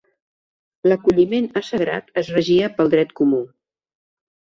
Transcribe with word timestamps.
L'acolliment 0.87 1.45
a 1.61 1.61
sagrat 1.67 2.09
es 2.21 2.31
regia 2.37 2.71
pel 2.79 2.89
dret 2.95 3.13
comú. 3.21 3.43